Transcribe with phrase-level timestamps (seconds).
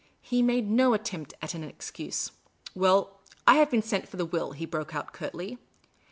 [0.23, 2.31] He made no attempt at an excuse."
[2.75, 5.59] Well, I have been sent for the will," he broke out, curtly.